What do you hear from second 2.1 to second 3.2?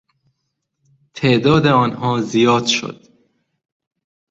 زیاد شد.